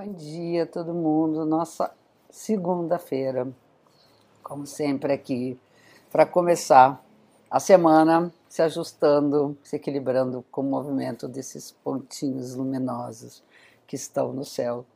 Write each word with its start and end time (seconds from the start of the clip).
Bom 0.00 0.12
dia 0.12 0.64
todo 0.64 0.94
mundo, 0.94 1.44
nossa 1.44 1.92
segunda-feira, 2.30 3.48
como 4.44 4.64
sempre 4.64 5.12
aqui, 5.12 5.58
para 6.08 6.24
começar 6.24 7.04
a 7.50 7.58
semana 7.58 8.32
se 8.48 8.62
ajustando, 8.62 9.58
se 9.60 9.74
equilibrando 9.74 10.44
com 10.52 10.60
o 10.60 10.70
movimento 10.70 11.26
desses 11.26 11.72
pontinhos 11.72 12.54
luminosos 12.54 13.42
que 13.88 13.96
estão 13.96 14.32
no 14.32 14.44
céu 14.44 14.86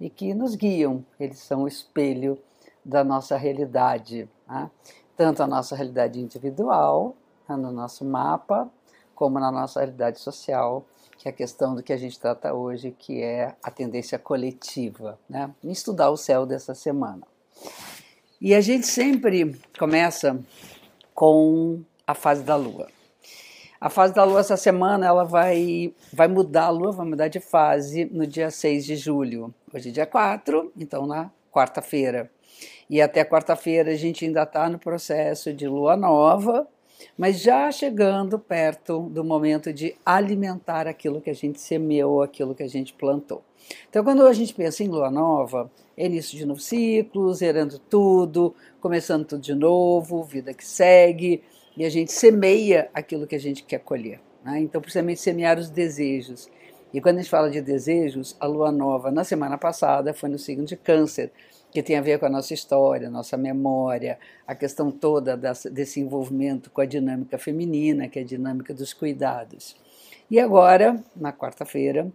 e 0.00 0.10
que 0.10 0.34
nos 0.34 0.56
guiam, 0.56 1.04
eles 1.20 1.38
são 1.38 1.62
o 1.62 1.68
espelho 1.68 2.36
da 2.84 3.04
nossa 3.04 3.36
realidade, 3.36 4.28
né? 4.48 4.68
tanto 5.16 5.40
a 5.40 5.46
nossa 5.46 5.76
realidade 5.76 6.18
individual, 6.20 7.14
né, 7.48 7.54
no 7.54 7.70
nosso 7.70 8.04
mapa, 8.04 8.68
como 9.14 9.38
na 9.38 9.52
nossa 9.52 9.78
realidade 9.78 10.18
social 10.18 10.84
que 11.18 11.28
é 11.28 11.30
a 11.32 11.34
questão 11.34 11.74
do 11.74 11.82
que 11.82 11.92
a 11.92 11.96
gente 11.96 12.18
trata 12.18 12.54
hoje, 12.54 12.94
que 12.96 13.20
é 13.20 13.56
a 13.62 13.70
tendência 13.70 14.18
coletiva, 14.18 15.18
né? 15.28 15.50
Em 15.62 15.72
estudar 15.72 16.10
o 16.10 16.16
céu 16.16 16.46
dessa 16.46 16.74
semana. 16.74 17.22
E 18.40 18.54
a 18.54 18.60
gente 18.60 18.86
sempre 18.86 19.58
começa 19.76 20.38
com 21.12 21.82
a 22.06 22.14
fase 22.14 22.44
da 22.44 22.54
Lua. 22.54 22.86
A 23.80 23.90
fase 23.90 24.14
da 24.14 24.22
Lua 24.22 24.40
essa 24.40 24.56
semana 24.56 25.06
ela 25.06 25.24
vai, 25.24 25.92
vai 26.12 26.28
mudar, 26.28 26.66
a 26.66 26.70
Lua 26.70 26.92
vai 26.92 27.06
mudar 27.06 27.26
de 27.26 27.40
fase 27.40 28.04
no 28.04 28.24
dia 28.24 28.50
6 28.50 28.86
de 28.86 28.94
julho. 28.94 29.52
Hoje 29.74 29.88
é 29.88 29.92
dia 29.92 30.06
4, 30.06 30.72
então 30.76 31.04
na 31.04 31.32
quarta-feira. 31.52 32.30
E 32.88 33.02
até 33.02 33.24
quarta-feira 33.24 33.90
a 33.90 33.96
gente 33.96 34.24
ainda 34.24 34.44
está 34.44 34.68
no 34.68 34.78
processo 34.78 35.52
de 35.52 35.66
Lua 35.66 35.96
Nova, 35.96 36.66
mas 37.16 37.40
já 37.40 37.70
chegando 37.70 38.38
perto 38.38 39.00
do 39.10 39.24
momento 39.24 39.72
de 39.72 39.94
alimentar 40.04 40.86
aquilo 40.86 41.20
que 41.20 41.30
a 41.30 41.34
gente 41.34 41.60
semeou, 41.60 42.22
aquilo 42.22 42.54
que 42.54 42.62
a 42.62 42.68
gente 42.68 42.92
plantou. 42.92 43.42
Então, 43.88 44.02
quando 44.04 44.26
a 44.26 44.32
gente 44.32 44.54
pensa 44.54 44.82
em 44.82 44.88
lua 44.88 45.10
nova, 45.10 45.70
é 45.96 46.06
início 46.06 46.36
de 46.36 46.46
novo 46.46 46.60
ciclo, 46.60 47.32
zerando 47.34 47.78
tudo, 47.78 48.54
começando 48.80 49.24
tudo 49.24 49.42
de 49.42 49.54
novo, 49.54 50.22
vida 50.22 50.54
que 50.54 50.66
segue, 50.66 51.42
e 51.76 51.84
a 51.84 51.90
gente 51.90 52.12
semeia 52.12 52.88
aquilo 52.94 53.26
que 53.26 53.34
a 53.34 53.40
gente 53.40 53.62
quer 53.62 53.80
colher. 53.80 54.20
Né? 54.44 54.60
Então, 54.60 54.80
precisamente 54.80 55.20
semear 55.20 55.58
os 55.58 55.70
desejos. 55.70 56.48
E 56.92 57.00
quando 57.00 57.18
a 57.18 57.22
gente 57.22 57.30
fala 57.30 57.50
de 57.50 57.60
desejos, 57.60 58.36
a 58.40 58.46
lua 58.46 58.72
nova 58.72 59.10
na 59.10 59.22
semana 59.22 59.58
passada 59.58 60.14
foi 60.14 60.28
no 60.28 60.38
signo 60.38 60.64
de 60.64 60.76
Câncer, 60.76 61.30
que 61.70 61.82
tem 61.82 61.96
a 61.96 62.00
ver 62.00 62.18
com 62.18 62.26
a 62.26 62.30
nossa 62.30 62.54
história, 62.54 63.10
nossa 63.10 63.36
memória, 63.36 64.18
a 64.46 64.54
questão 64.54 64.90
toda 64.90 65.36
desse 65.70 66.00
envolvimento 66.00 66.70
com 66.70 66.80
a 66.80 66.86
dinâmica 66.86 67.38
feminina, 67.38 68.08
que 68.08 68.18
é 68.18 68.22
a 68.22 68.24
dinâmica 68.24 68.72
dos 68.72 68.92
cuidados. 68.94 69.76
E 70.30 70.38
agora, 70.38 71.02
na 71.14 71.32
quarta-feira, 71.32 72.10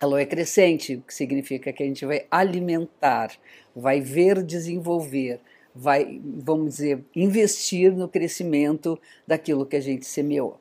a 0.00 0.06
lua 0.06 0.20
é 0.20 0.26
crescente, 0.26 0.94
o 0.94 1.02
que 1.02 1.14
significa 1.14 1.72
que 1.72 1.82
a 1.82 1.86
gente 1.86 2.06
vai 2.06 2.24
alimentar, 2.30 3.32
vai 3.74 4.00
ver 4.00 4.42
desenvolver, 4.42 5.40
vai, 5.74 6.20
vamos 6.22 6.74
dizer, 6.74 7.04
investir 7.14 7.92
no 7.92 8.08
crescimento 8.08 8.98
daquilo 9.26 9.66
que 9.66 9.76
a 9.76 9.80
gente 9.80 10.06
semeou. 10.06 10.58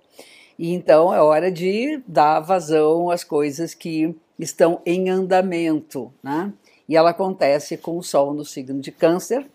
E 0.58 0.73
então 0.73 1.13
é 1.13 1.21
hora 1.21 1.52
de 1.52 2.02
dar 2.08 2.39
vazão 2.39 3.11
às 3.11 3.23
coisas 3.23 3.75
que 3.75 4.15
estão 4.38 4.81
em 4.85 5.09
andamento, 5.09 6.13
né? 6.21 6.53
E 6.88 6.95
ela 6.95 7.09
acontece 7.09 7.77
com 7.77 7.97
o 7.97 8.03
Sol 8.03 8.33
no 8.33 8.45
signo 8.45 8.80
de 8.80 8.91
Câncer, 8.91 9.45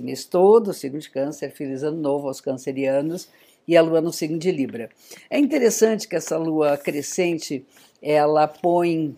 mês 0.00 0.24
todo, 0.24 0.72
signo 0.72 0.98
de 0.98 1.10
Câncer, 1.10 1.50
feliz 1.50 1.82
ano 1.82 2.00
novo 2.00 2.28
aos 2.28 2.40
cancerianos, 2.40 3.28
e 3.66 3.76
a 3.76 3.82
Lua 3.82 4.00
no 4.00 4.12
signo 4.12 4.38
de 4.38 4.50
Libra. 4.50 4.88
É 5.28 5.38
interessante 5.38 6.06
que 6.06 6.16
essa 6.16 6.36
Lua 6.36 6.76
crescente, 6.76 7.66
ela 8.00 8.46
põe 8.46 9.16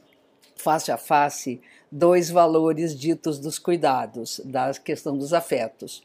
face 0.57 0.91
a 0.91 0.97
face 0.97 1.61
dois 1.91 2.31
valores 2.31 2.99
ditos 2.99 3.39
dos 3.39 3.59
cuidados, 3.59 4.41
da 4.45 4.73
questão 4.73 5.17
dos 5.17 5.33
afetos. 5.33 6.03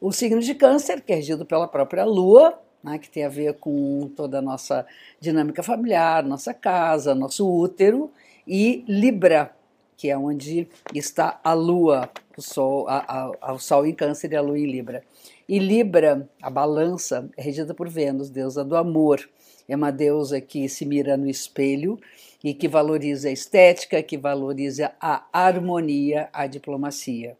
O 0.00 0.12
signo 0.12 0.40
de 0.40 0.54
Câncer, 0.54 1.02
que 1.02 1.12
é 1.12 1.16
regido 1.16 1.46
pela 1.46 1.68
própria 1.68 2.04
Lua, 2.04 2.58
né, 2.82 2.98
que 2.98 3.08
tem 3.08 3.24
a 3.24 3.28
ver 3.28 3.54
com 3.54 4.10
toda 4.16 4.38
a 4.38 4.42
nossa 4.42 4.84
dinâmica 5.20 5.62
familiar, 5.62 6.24
nossa 6.24 6.52
casa, 6.52 7.14
nosso 7.14 7.48
útero, 7.48 8.10
e 8.46 8.84
Libra, 8.88 9.54
que 9.96 10.10
é 10.10 10.18
onde 10.18 10.68
está 10.94 11.40
a 11.44 11.52
Lua, 11.52 12.10
o 12.36 12.42
Sol, 12.42 12.88
a, 12.88 13.32
a, 13.40 13.52
o 13.52 13.58
Sol 13.58 13.86
em 13.86 13.94
Câncer 13.94 14.32
e 14.32 14.36
a 14.36 14.40
Lua 14.40 14.58
em 14.58 14.66
Libra. 14.66 15.02
E 15.48 15.58
Libra, 15.58 16.28
a 16.40 16.50
balança, 16.50 17.28
é 17.36 17.42
regida 17.42 17.74
por 17.74 17.88
Vênus, 17.88 18.30
deusa 18.30 18.64
do 18.64 18.76
amor. 18.76 19.28
É 19.68 19.76
uma 19.76 19.92
deusa 19.92 20.40
que 20.40 20.68
se 20.68 20.84
mira 20.84 21.16
no 21.16 21.28
espelho 21.28 21.98
e 22.42 22.52
que 22.52 22.66
valoriza 22.66 23.28
a 23.28 23.32
estética, 23.32 24.02
que 24.02 24.18
valoriza 24.18 24.92
a 25.00 25.24
harmonia, 25.32 26.28
a 26.32 26.46
diplomacia. 26.46 27.36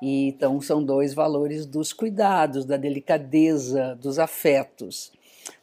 E, 0.00 0.28
então, 0.28 0.60
são 0.60 0.82
dois 0.82 1.14
valores 1.14 1.66
dos 1.66 1.92
cuidados, 1.92 2.64
da 2.64 2.76
delicadeza, 2.76 3.96
dos 4.00 4.18
afetos. 4.18 5.12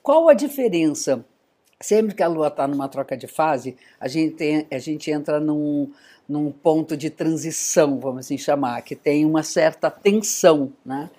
Qual 0.01 0.29
a 0.29 0.33
diferença? 0.33 1.25
Sempre 1.83 2.15
que 2.15 2.23
a 2.23 2.29
Lua 2.29 2.47
está 2.47 2.65
numa 2.65 2.87
troca 2.87 3.17
de 3.17 3.27
fase, 3.27 3.75
a 3.99 4.07
gente, 4.07 4.35
tem, 4.35 4.65
a 4.71 4.77
gente 4.77 5.11
entra 5.11 5.37
num, 5.37 5.91
num 6.29 6.49
ponto 6.49 6.95
de 6.95 7.09
transição, 7.09 7.99
vamos 7.99 8.21
assim 8.21 8.37
chamar, 8.37 8.81
que 8.83 8.95
tem 8.95 9.25
uma 9.25 9.43
certa 9.43 9.91
tensão, 9.91 10.71
né? 10.85 11.09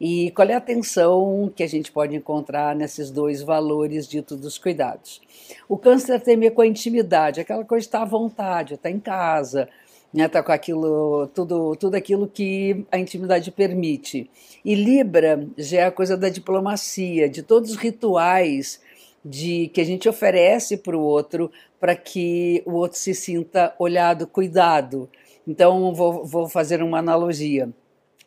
E 0.00 0.30
qual 0.30 0.48
é 0.48 0.54
a 0.54 0.62
tensão 0.62 1.52
que 1.54 1.62
a 1.62 1.66
gente 1.66 1.92
pode 1.92 2.16
encontrar 2.16 2.74
nesses 2.74 3.10
dois 3.10 3.42
valores 3.42 4.08
ditos 4.08 4.40
dos 4.40 4.56
cuidados? 4.56 5.20
O 5.68 5.76
câncer 5.76 6.18
tem 6.20 6.36
a 6.36 6.40
ver 6.40 6.52
com 6.52 6.62
a 6.62 6.66
intimidade, 6.66 7.40
aquela 7.40 7.62
coisa 7.62 7.84
estar 7.84 8.00
à 8.00 8.06
vontade, 8.06 8.74
estar 8.74 8.90
em 8.90 8.98
casa, 8.98 9.68
né, 10.10 10.26
tá 10.26 10.42
com 10.42 10.52
aquilo, 10.52 11.26
tudo, 11.34 11.76
tudo 11.76 11.96
aquilo 11.96 12.26
que 12.26 12.86
a 12.90 12.98
intimidade 12.98 13.50
permite. 13.50 14.30
E 14.64 14.74
Libra 14.74 15.46
já 15.58 15.80
é 15.80 15.84
a 15.84 15.92
coisa 15.92 16.16
da 16.16 16.30
diplomacia, 16.30 17.28
de 17.28 17.42
todos 17.42 17.72
os 17.72 17.76
rituais 17.76 18.80
de 19.24 19.68
que 19.68 19.80
a 19.80 19.84
gente 19.84 20.08
oferece 20.08 20.76
para 20.76 20.96
o 20.96 21.00
outro 21.00 21.50
para 21.80 21.96
que 21.96 22.62
o 22.66 22.72
outro 22.72 22.98
se 22.98 23.14
sinta 23.14 23.74
olhado, 23.78 24.26
cuidado. 24.26 25.08
Então, 25.46 25.94
vou, 25.94 26.24
vou 26.24 26.48
fazer 26.48 26.82
uma 26.82 26.98
analogia. 26.98 27.68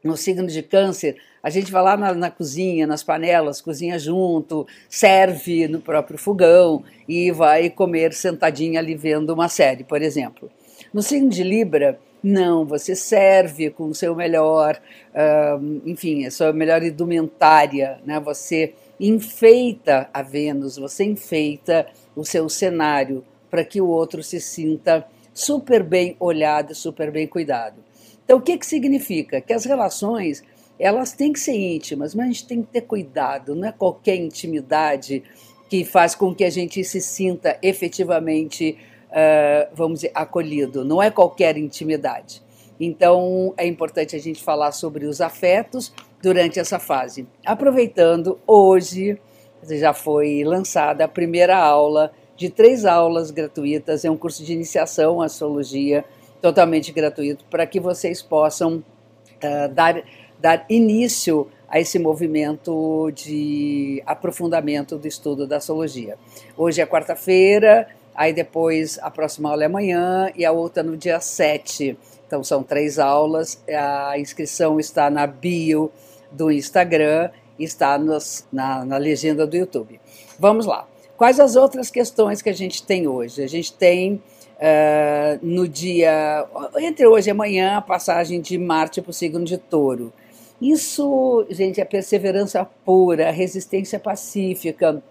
No 0.04 0.16
signo 0.16 0.48
de 0.48 0.62
Câncer, 0.62 1.18
a 1.42 1.50
gente 1.50 1.72
vai 1.72 1.82
lá 1.82 1.98
na, 1.98 2.14
na, 2.14 2.30
cozinha, 2.30 2.86
nas 2.86 3.04
panelas, 3.04 3.62
cozinha 3.62 3.98
junto, 3.98 4.68
serve 4.88 5.68
no 5.68 5.82
próprio 5.82 6.18
fogão 6.18 6.84
e 7.08 7.32
vai 7.32 7.70
comer 7.70 8.14
sentadinha 8.14 8.80
ali 8.80 8.96
vendo 8.96 9.34
uma 9.34 9.50
série, 9.50 9.84
por 9.84 10.02
exemplo. 10.02 10.52
No 10.94 11.02
signo 11.02 11.30
de 11.30 11.44
Libra, 11.44 12.00
não, 12.22 12.66
você 12.66 12.96
serve 12.96 13.70
com 13.70 13.86
o 13.86 13.96
seu 13.96 14.16
melhor, 14.16 14.80
uh, 15.14 15.82
enfim, 15.86 16.26
a 16.26 16.32
sua 16.32 16.54
melhor 16.54 16.84
indumentária, 16.84 18.00
né? 18.06 18.20
Você 18.20 18.74
enfeita 19.00 20.10
a 20.14 20.22
Vênus, 20.22 20.78
você 20.78 21.04
enfeita 21.04 21.88
o 22.16 22.26
seu 22.26 22.50
cenário, 22.50 23.24
para 23.50 23.64
que 23.64 23.80
o 23.80 23.88
outro 23.88 24.24
se 24.24 24.42
sinta 24.42 25.08
super 25.34 25.84
bem 25.84 26.16
olhado, 26.20 26.74
super 26.74 27.12
bem 27.12 27.28
cuidado. 27.28 27.84
Então, 28.24 28.40
o 28.40 28.42
que, 28.42 28.58
que 28.58 28.66
significa? 28.66 29.40
Que 29.40 29.54
as 29.54 29.66
relações 29.66 30.44
elas 30.80 31.12
têm 31.12 31.34
que 31.34 31.40
ser 31.40 31.56
íntimas, 31.56 32.14
mas 32.14 32.26
a 32.26 32.28
gente 32.28 32.48
tem 32.48 32.62
que 32.62 32.72
ter 32.72 32.82
cuidado, 32.82 33.56
não 33.56 33.68
é 33.68 33.72
qualquer 33.72 34.16
intimidade 34.16 35.24
que 35.70 35.84
faz 35.84 36.14
com 36.14 36.34
que 36.34 36.44
a 36.44 36.50
gente 36.50 36.84
se 36.84 37.02
sinta 37.02 37.58
efetivamente, 37.62 38.78
uh, 39.10 39.74
vamos 39.74 40.02
dizer, 40.02 40.12
acolhido, 40.14 40.86
não 40.86 41.02
é 41.02 41.10
qualquer 41.10 41.58
intimidade. 41.58 42.44
Então, 42.80 43.54
é 43.58 43.66
importante 43.66 44.16
a 44.16 44.20
gente 44.20 44.44
falar 44.44 44.72
sobre 44.72 45.06
os 45.06 45.20
afetos 45.20 45.92
durante 46.22 46.60
essa 46.60 46.80
fase. 46.80 47.28
Aproveitando, 47.46 48.40
hoje 48.46 49.20
já 49.64 49.94
foi 49.94 50.44
lançada 50.44 51.06
a 51.06 51.08
primeira 51.08 51.58
aula 51.58 52.12
de 52.36 52.50
três 52.50 52.86
aulas 52.86 53.32
gratuitas, 53.32 54.06
é 54.06 54.12
um 54.12 54.18
curso 54.18 54.44
de 54.44 54.54
iniciação 54.54 55.22
à 55.22 55.26
astrologia 55.26 56.06
totalmente 56.42 56.92
gratuito, 56.92 57.44
para 57.50 57.66
que 57.66 57.80
vocês 57.80 58.22
possam 58.22 58.76
uh, 58.78 59.74
dar, 59.74 60.04
dar 60.40 60.66
início 60.70 61.48
a 61.68 61.80
esse 61.80 61.98
movimento 61.98 63.12
de 63.12 64.02
aprofundamento 64.06 64.98
do 64.98 65.08
estudo 65.08 65.48
da 65.48 65.58
astrologia. 65.58 66.16
Hoje 66.56 66.80
é 66.80 66.86
quarta-feira, 66.86 67.88
aí 68.16 68.32
depois 68.32 69.00
a 69.02 69.10
próxima 69.10 69.50
aula 69.50 69.64
é 69.64 69.66
amanhã 69.66 70.32
e 70.36 70.46
a 70.46 70.52
outra 70.52 70.84
no 70.84 70.96
dia 70.96 71.20
7. 71.20 71.98
Então 72.26 72.44
são 72.44 72.62
três 72.62 73.00
aulas, 73.00 73.62
a 73.68 74.18
inscrição 74.20 74.80
está 74.80 75.10
na 75.10 75.26
bio 75.26 75.92
do 76.32 76.52
Instagram 76.52 77.30
está 77.60 77.98
nos, 77.98 78.46
na, 78.52 78.86
na 78.86 78.98
legenda 78.98 79.46
do 79.46 79.56
YouTube. 79.56 80.00
Vamos 80.40 80.66
lá. 80.66 80.88
Quais 81.18 81.40
as 81.40 81.56
outras 81.56 81.90
questões 81.90 82.42
que 82.42 82.50
a 82.50 82.54
gente 82.54 82.84
tem 82.84 83.08
hoje? 83.08 83.42
A 83.42 83.48
gente 83.48 83.74
tem 83.74 84.22
uh, 84.58 85.40
no 85.42 85.68
dia, 85.68 86.46
entre 86.78 87.08
hoje 87.08 87.30
e 87.30 87.32
amanhã, 87.32 87.78
a 87.78 87.82
passagem 87.82 88.40
de 88.40 88.58
Marte 88.58 89.02
para 89.02 89.10
o 89.10 89.14
signo 89.14 89.44
de 89.44 89.58
Touro. 89.58 90.14
Isso, 90.62 91.46
gente, 91.50 91.80
é 91.82 91.86
perseverança 91.86 92.66
pura, 92.86 93.32
resistência 93.32 94.00
pacífica. 94.00 95.02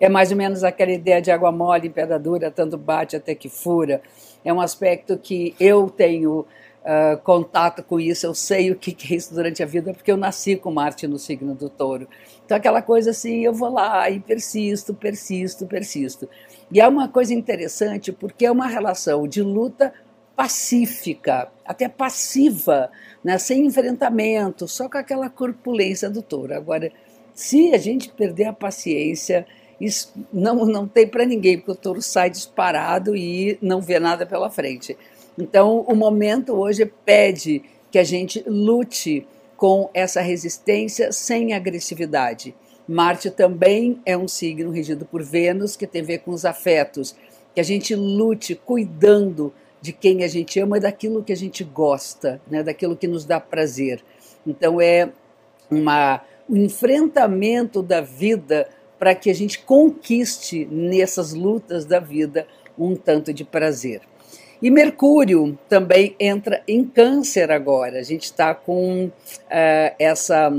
É 0.00 0.08
mais 0.08 0.30
ou 0.30 0.36
menos 0.36 0.62
aquela 0.62 0.92
ideia 0.92 1.20
de 1.20 1.30
água 1.30 1.50
mole 1.50 1.88
em 1.88 1.90
pedra 1.90 2.18
dura, 2.18 2.50
tanto 2.50 2.76
bate 2.76 3.16
até 3.16 3.34
que 3.34 3.48
fura. 3.48 4.00
é 4.44 4.52
um 4.52 4.60
aspecto 4.60 5.18
que 5.18 5.54
eu 5.58 5.90
tenho 5.90 6.46
uh, 6.88 7.18
contato 7.18 7.82
com 7.82 8.00
isso, 8.00 8.24
eu 8.24 8.34
sei 8.34 8.70
o 8.70 8.76
que, 8.76 8.92
que 8.92 9.12
é 9.12 9.16
isso 9.16 9.34
durante 9.34 9.62
a 9.62 9.66
vida, 9.66 9.92
porque 9.92 10.10
eu 10.10 10.16
nasci 10.16 10.56
com 10.56 10.72
Marte 10.72 11.06
no 11.06 11.18
signo 11.18 11.54
do 11.54 11.68
touro. 11.68 12.08
Então, 12.44 12.56
aquela 12.56 12.80
coisa 12.80 13.10
assim, 13.10 13.44
eu 13.44 13.52
vou 13.52 13.70
lá 13.70 14.08
e 14.08 14.18
persisto, 14.18 14.94
persisto, 14.94 15.66
persisto. 15.66 16.28
E 16.72 16.80
é 16.80 16.88
uma 16.88 17.06
coisa 17.06 17.34
interessante, 17.34 18.10
porque 18.10 18.46
é 18.46 18.50
uma 18.50 18.66
relação 18.66 19.28
de 19.28 19.42
luta 19.42 19.92
pacífica, 20.34 21.50
até 21.64 21.88
passiva, 21.88 22.90
né? 23.22 23.36
sem 23.38 23.66
enfrentamento, 23.66 24.66
só 24.66 24.88
com 24.88 24.96
aquela 24.96 25.28
corpulência 25.28 26.08
do 26.08 26.22
touro. 26.22 26.54
Agora, 26.54 26.90
se 27.34 27.74
a 27.74 27.78
gente 27.78 28.08
perder 28.10 28.44
a 28.44 28.52
paciência, 28.52 29.44
isso 29.80 30.12
não, 30.32 30.64
não 30.64 30.88
tem 30.88 31.06
para 31.06 31.26
ninguém, 31.26 31.58
porque 31.58 31.72
o 31.72 31.74
touro 31.74 32.00
sai 32.00 32.30
disparado 32.30 33.16
e 33.16 33.58
não 33.60 33.80
vê 33.80 33.98
nada 33.98 34.24
pela 34.24 34.48
frente. 34.48 34.96
Então, 35.38 35.82
o 35.82 35.94
momento 35.94 36.52
hoje 36.52 36.84
pede 37.04 37.62
que 37.92 37.98
a 37.98 38.04
gente 38.04 38.42
lute 38.46 39.26
com 39.56 39.88
essa 39.94 40.20
resistência 40.20 41.12
sem 41.12 41.52
agressividade. 41.54 42.54
Marte 42.88 43.30
também 43.30 44.00
é 44.04 44.16
um 44.16 44.26
signo 44.26 44.70
regido 44.70 45.04
por 45.04 45.22
Vênus, 45.22 45.76
que 45.76 45.86
tem 45.86 46.02
a 46.02 46.04
ver 46.04 46.18
com 46.18 46.32
os 46.32 46.44
afetos, 46.44 47.14
que 47.54 47.60
a 47.60 47.64
gente 47.64 47.94
lute 47.94 48.54
cuidando 48.54 49.52
de 49.80 49.92
quem 49.92 50.24
a 50.24 50.28
gente 50.28 50.58
ama 50.58 50.78
e 50.78 50.80
daquilo 50.80 51.22
que 51.22 51.32
a 51.32 51.36
gente 51.36 51.62
gosta, 51.62 52.40
né, 52.50 52.62
daquilo 52.62 52.96
que 52.96 53.06
nos 53.06 53.24
dá 53.24 53.38
prazer. 53.38 54.02
Então 54.46 54.80
é 54.80 55.10
uma, 55.70 56.20
um 56.48 56.56
enfrentamento 56.56 57.82
da 57.82 58.00
vida 58.00 58.68
para 58.98 59.14
que 59.14 59.30
a 59.30 59.34
gente 59.34 59.60
conquiste 59.60 60.66
nessas 60.66 61.32
lutas 61.32 61.84
da 61.84 62.00
vida 62.00 62.46
um 62.76 62.96
tanto 62.96 63.32
de 63.32 63.44
prazer. 63.44 64.00
E 64.60 64.70
Mercúrio 64.70 65.56
também 65.68 66.16
entra 66.18 66.62
em 66.66 66.84
Câncer 66.84 67.50
agora. 67.50 68.00
A 68.00 68.02
gente 68.02 68.24
está 68.24 68.54
com 68.54 69.04
uh, 69.06 69.94
essa 69.98 70.52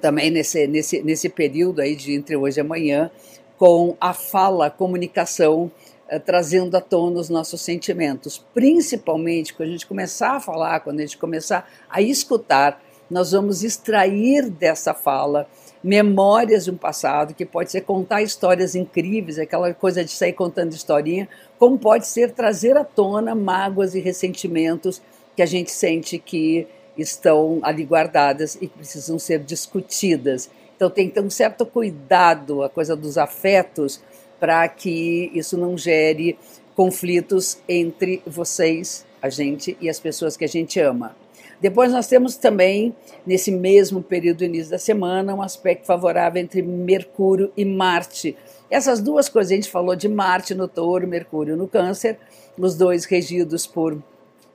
também 0.00 0.30
nesse, 0.30 0.66
nesse, 0.66 1.02
nesse 1.02 1.28
período 1.28 1.80
aí 1.80 1.94
de 1.94 2.12
entre 2.14 2.36
hoje 2.36 2.58
e 2.58 2.62
amanhã 2.62 3.10
com 3.56 3.94
a 4.00 4.14
fala, 4.14 4.66
a 4.66 4.70
comunicação 4.70 5.70
uh, 6.10 6.20
trazendo 6.24 6.76
à 6.76 6.80
tona 6.80 7.20
os 7.20 7.28
nossos 7.28 7.60
sentimentos, 7.60 8.44
principalmente 8.52 9.54
quando 9.54 9.68
a 9.68 9.72
gente 9.72 9.86
começar 9.86 10.36
a 10.36 10.40
falar, 10.40 10.80
quando 10.80 10.98
a 10.98 11.02
gente 11.02 11.18
começar 11.18 11.70
a 11.88 12.02
escutar, 12.02 12.82
nós 13.08 13.32
vamos 13.32 13.62
extrair 13.62 14.50
dessa 14.50 14.94
fala 14.94 15.46
memórias 15.82 16.64
de 16.64 16.70
um 16.70 16.76
passado, 16.76 17.34
que 17.34 17.46
pode 17.46 17.70
ser 17.70 17.82
contar 17.82 18.22
histórias 18.22 18.74
incríveis, 18.74 19.38
aquela 19.38 19.72
coisa 19.72 20.04
de 20.04 20.10
sair 20.10 20.32
contando 20.32 20.72
historinha, 20.72 21.28
como 21.58 21.78
pode 21.78 22.06
ser 22.06 22.32
trazer 22.32 22.76
à 22.76 22.84
tona 22.84 23.34
mágoas 23.34 23.94
e 23.94 24.00
ressentimentos 24.00 25.00
que 25.34 25.42
a 25.42 25.46
gente 25.46 25.70
sente 25.70 26.18
que 26.18 26.66
estão 26.98 27.60
ali 27.62 27.84
guardadas 27.84 28.58
e 28.60 28.68
precisam 28.68 29.18
ser 29.18 29.40
discutidas. 29.40 30.50
Então 30.76 30.90
tem 30.90 31.08
que 31.08 31.14
ter 31.14 31.22
um 31.22 31.30
certo 31.30 31.64
cuidado, 31.64 32.62
a 32.62 32.68
coisa 32.68 32.94
dos 32.94 33.16
afetos, 33.16 34.00
para 34.38 34.66
que 34.68 35.30
isso 35.34 35.56
não 35.56 35.76
gere 35.76 36.38
conflitos 36.74 37.58
entre 37.68 38.22
vocês, 38.26 39.06
a 39.20 39.28
gente 39.28 39.76
e 39.80 39.88
as 39.88 40.00
pessoas 40.00 40.36
que 40.36 40.44
a 40.44 40.48
gente 40.48 40.80
ama. 40.80 41.14
Depois 41.60 41.92
nós 41.92 42.06
temos 42.06 42.36
também, 42.36 42.94
nesse 43.26 43.50
mesmo 43.50 44.02
período 44.02 44.38
do 44.38 44.44
início 44.44 44.70
da 44.70 44.78
semana, 44.78 45.34
um 45.34 45.42
aspecto 45.42 45.86
favorável 45.86 46.40
entre 46.40 46.62
Mercúrio 46.62 47.52
e 47.56 47.64
Marte. 47.64 48.36
Essas 48.70 49.00
duas 49.00 49.28
coisas, 49.28 49.52
a 49.52 49.54
gente 49.56 49.70
falou 49.70 49.94
de 49.94 50.08
Marte 50.08 50.54
no 50.54 50.66
touro, 50.66 51.06
Mercúrio 51.06 51.56
no 51.56 51.68
câncer, 51.68 52.18
os 52.56 52.74
dois 52.74 53.04
regidos 53.04 53.66
por 53.66 54.02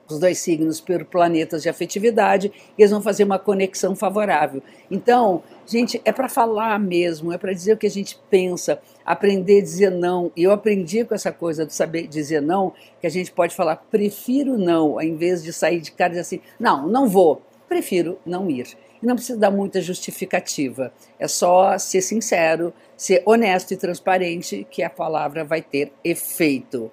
os 0.08 0.18
dois 0.18 0.38
signos 0.38 0.80
por 0.80 1.04
planetas 1.04 1.62
de 1.62 1.68
afetividade, 1.68 2.52
e 2.76 2.82
eles 2.82 2.90
vão 2.90 3.02
fazer 3.02 3.24
uma 3.24 3.38
conexão 3.38 3.94
favorável. 3.96 4.62
Então, 4.90 5.42
gente, 5.66 6.00
é 6.04 6.12
para 6.12 6.28
falar 6.28 6.78
mesmo, 6.78 7.32
é 7.32 7.38
para 7.38 7.52
dizer 7.52 7.74
o 7.74 7.76
que 7.76 7.86
a 7.86 7.90
gente 7.90 8.18
pensa, 8.30 8.80
aprender 9.04 9.58
a 9.58 9.62
dizer 9.62 9.90
não. 9.90 10.30
E 10.36 10.44
eu 10.44 10.52
aprendi 10.52 11.04
com 11.04 11.14
essa 11.14 11.32
coisa 11.32 11.66
de 11.66 11.74
saber 11.74 12.06
dizer 12.06 12.40
não, 12.40 12.72
que 13.00 13.06
a 13.06 13.10
gente 13.10 13.32
pode 13.32 13.54
falar 13.54 13.76
prefiro 13.90 14.56
não, 14.56 14.92
ao 14.92 15.02
invés 15.02 15.42
de 15.42 15.52
sair 15.52 15.80
de 15.80 15.92
cara 15.92 16.10
e 16.10 16.16
dizer 16.16 16.20
assim, 16.22 16.40
não, 16.58 16.88
não 16.88 17.08
vou, 17.08 17.42
prefiro 17.68 18.18
não 18.24 18.50
ir. 18.50 18.76
E 19.02 19.06
não 19.06 19.14
precisa 19.14 19.38
dar 19.38 19.50
muita 19.50 19.80
justificativa, 19.80 20.92
é 21.18 21.28
só 21.28 21.76
ser 21.78 22.00
sincero, 22.00 22.72
ser 22.96 23.22
honesto 23.26 23.72
e 23.72 23.76
transparente 23.76 24.66
que 24.70 24.82
a 24.82 24.88
palavra 24.88 25.44
vai 25.44 25.60
ter 25.60 25.92
efeito. 26.02 26.90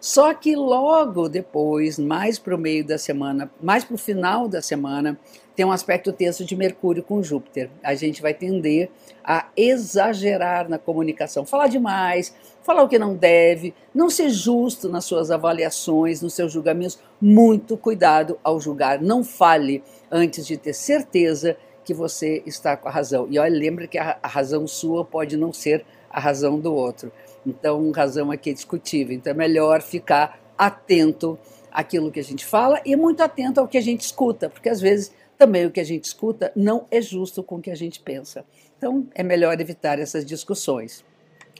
Só 0.00 0.32
que 0.32 0.54
logo 0.54 1.28
depois, 1.28 1.98
mais 1.98 2.38
para 2.38 2.54
o 2.54 2.58
meio 2.58 2.84
da 2.84 2.96
semana, 2.96 3.50
mais 3.60 3.84
para 3.84 3.94
o 3.94 3.98
final 3.98 4.46
da 4.46 4.62
semana, 4.62 5.18
tem 5.56 5.66
um 5.66 5.72
aspecto 5.72 6.12
tenso 6.12 6.44
de 6.44 6.54
Mercúrio 6.54 7.02
com 7.02 7.20
Júpiter. 7.20 7.68
A 7.82 7.92
gente 7.96 8.22
vai 8.22 8.32
tender 8.32 8.90
a 9.24 9.48
exagerar 9.56 10.68
na 10.68 10.78
comunicação, 10.78 11.44
falar 11.44 11.66
demais, 11.66 12.32
falar 12.62 12.84
o 12.84 12.88
que 12.88 12.96
não 12.96 13.16
deve, 13.16 13.74
não 13.92 14.08
ser 14.08 14.30
justo 14.30 14.88
nas 14.88 15.04
suas 15.04 15.32
avaliações, 15.32 16.22
nos 16.22 16.34
seus 16.34 16.52
julgamentos. 16.52 17.00
Muito 17.20 17.76
cuidado 17.76 18.38
ao 18.44 18.60
julgar. 18.60 19.02
Não 19.02 19.24
fale 19.24 19.82
antes 20.12 20.46
de 20.46 20.56
ter 20.56 20.74
certeza 20.74 21.56
que 21.84 21.92
você 21.92 22.40
está 22.46 22.76
com 22.76 22.88
a 22.88 22.92
razão. 22.92 23.26
E 23.28 23.36
olha, 23.36 23.58
lembre 23.58 23.88
que 23.88 23.98
a 23.98 24.18
razão 24.22 24.64
sua 24.64 25.04
pode 25.04 25.36
não 25.36 25.52
ser 25.52 25.84
a 26.10 26.20
razão 26.20 26.58
do 26.58 26.74
outro. 26.74 27.12
Então, 27.46 27.90
razão 27.90 28.30
aqui 28.30 28.50
é 28.50 28.52
discutível. 28.52 29.14
Então, 29.14 29.32
é 29.32 29.36
melhor 29.36 29.82
ficar 29.82 30.40
atento 30.56 31.38
àquilo 31.70 32.10
que 32.10 32.20
a 32.20 32.24
gente 32.24 32.44
fala 32.44 32.80
e 32.84 32.96
muito 32.96 33.22
atento 33.22 33.60
ao 33.60 33.68
que 33.68 33.78
a 33.78 33.80
gente 33.80 34.00
escuta, 34.00 34.48
porque 34.48 34.68
às 34.68 34.80
vezes 34.80 35.12
também 35.36 35.64
o 35.66 35.70
que 35.70 35.80
a 35.80 35.84
gente 35.84 36.04
escuta 36.04 36.50
não 36.56 36.86
é 36.90 37.00
justo 37.00 37.42
com 37.42 37.56
o 37.56 37.60
que 37.60 37.70
a 37.70 37.76
gente 37.76 38.00
pensa. 38.00 38.44
Então, 38.76 39.06
é 39.14 39.22
melhor 39.22 39.60
evitar 39.60 39.98
essas 39.98 40.24
discussões. 40.24 41.04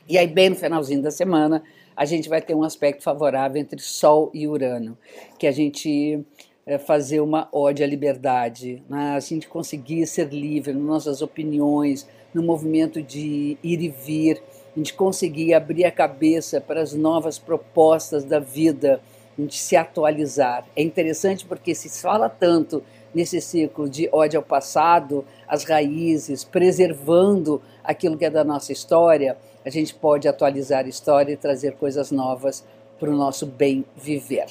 E 0.08 0.18
aí, 0.18 0.26
bem 0.26 0.50
no 0.50 0.56
finalzinho 0.56 1.02
da 1.02 1.10
semana, 1.10 1.62
a 1.94 2.04
gente 2.04 2.28
vai 2.28 2.40
ter 2.40 2.54
um 2.54 2.62
aspecto 2.62 3.02
favorável 3.02 3.60
entre 3.60 3.80
Sol 3.80 4.30
e 4.32 4.46
Urano, 4.46 4.96
que 5.38 5.46
a 5.46 5.52
gente 5.52 6.24
é, 6.64 6.78
fazer 6.78 7.20
uma 7.20 7.48
ode 7.50 7.82
à 7.82 7.86
liberdade, 7.86 8.82
né? 8.88 9.14
a 9.16 9.20
gente 9.20 9.48
conseguir 9.48 10.06
ser 10.06 10.28
livre 10.28 10.72
nas 10.72 10.82
nossas 10.82 11.22
opiniões, 11.22 12.06
no 12.32 12.42
movimento 12.42 13.02
de 13.02 13.56
ir 13.62 13.80
e 13.80 13.88
vir, 13.88 14.42
a 14.75 14.78
gente 14.78 14.94
conseguir 14.94 15.54
abrir 15.54 15.84
a 15.84 15.90
cabeça 15.90 16.60
para 16.60 16.80
as 16.80 16.92
novas 16.92 17.38
propostas 17.38 18.25
da 18.25 18.38
vida, 18.38 19.00
a 19.36 19.40
gente 19.40 19.58
se 19.58 19.76
atualizar. 19.76 20.64
É 20.76 20.82
interessante 20.82 21.44
porque 21.44 21.75
se 21.75 21.88
fala 22.00 22.28
tanto 22.28 22.82
nesse 23.14 23.41
ciclo 23.41 23.88
de 23.88 24.08
ódio 24.12 24.38
ao 24.38 24.44
passado, 24.44 25.24
as 25.46 25.64
raízes, 25.64 26.44
preservando 26.44 27.60
aquilo 27.82 28.17
que 28.17 28.24
é 28.24 28.31
da 28.31 28.44
nossa 28.44 28.72
história, 28.72 29.36
a 29.64 29.70
gente 29.70 29.94
pode 29.94 30.29
atualizar 30.29 30.84
a 30.84 30.88
história 30.88 31.32
e 31.32 31.36
trazer 31.36 31.72
coisas 31.72 32.10
novas 32.10 32.64
para 32.98 33.10
o 33.10 33.17
nosso 33.17 33.46
bem 33.46 33.84
viver. 33.96 34.46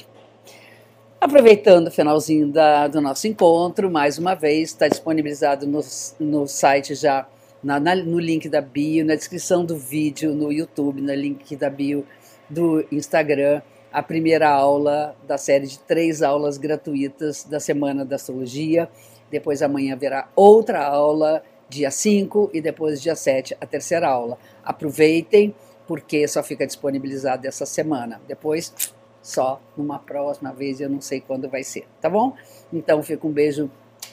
Aproveitando 1.19 1.87
o 1.87 1.91
finalzinho 1.91 2.47
da, 2.47 2.87
do 2.87 3.01
nosso 3.01 3.27
encontro, 3.27 3.89
mais 3.89 4.17
uma 4.17 4.35
vez, 4.35 4.69
está 4.69 4.87
disponibilizado 4.87 5.65
no, 5.65 5.81
no 6.19 6.47
site 6.47 6.93
já 6.93 7.27
na, 7.63 7.79
na, 7.79 7.95
no 7.95 8.19
link 8.19 8.47
da 8.49 8.61
bio, 8.61 9.05
na 9.05 9.15
descrição 9.15 9.65
do 9.65 9.77
vídeo 9.77 10.33
no 10.33 10.51
YouTube, 10.51 11.01
no 11.01 11.13
link 11.13 11.55
da 11.55 11.69
bio 11.69 12.05
do 12.49 12.85
Instagram, 12.91 13.61
a 13.91 14.03
primeira 14.03 14.49
aula 14.49 15.15
da 15.27 15.37
série 15.37 15.67
de 15.67 15.79
três 15.79 16.21
aulas 16.21 16.57
gratuitas 16.57 17.43
da 17.43 17.59
Semana 17.59 18.05
da 18.05 18.15
Astrologia. 18.15 18.89
Depois 19.31 19.61
amanhã 19.61 19.93
haverá 19.93 20.29
outra 20.35 20.85
aula, 20.85 21.43
dia 21.67 21.91
5, 21.91 22.51
e 22.53 22.61
depois 22.61 23.01
dia 23.01 23.15
7, 23.15 23.57
a 23.59 23.65
terceira 23.65 24.07
aula. 24.07 24.37
Aproveitem, 24.63 25.53
porque 25.85 26.27
só 26.27 26.43
fica 26.43 26.65
disponibilizado 26.65 27.47
essa 27.47 27.65
semana. 27.65 28.21
Depois, 28.27 28.73
só 29.21 29.61
numa 29.75 29.99
próxima 29.99 30.53
vez, 30.53 30.79
eu 30.79 30.89
não 30.89 31.01
sei 31.01 31.19
quando 31.19 31.49
vai 31.49 31.63
ser, 31.63 31.85
tá 31.99 32.09
bom? 32.09 32.33
Então, 32.71 33.01
fica 33.03 33.25
um 33.25 33.31
beijo 33.31 33.69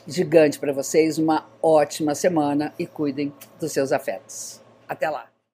gigante 0.06 0.58
para 0.58 0.72
vocês, 0.72 1.18
uma 1.18 1.46
ótima 1.62 2.14
semana 2.14 2.72
e 2.78 2.86
cuidem 2.86 3.32
dos 3.60 3.72
seus 3.72 3.92
afetos. 3.92 4.60
Até 4.88 5.08
lá! 5.08 5.33